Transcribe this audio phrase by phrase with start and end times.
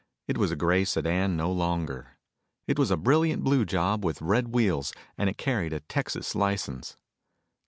[0.27, 2.17] It was a gray sedan no longer.
[2.65, 6.97] It was a brilliant blue job with red wheels, and it carried a Texas license.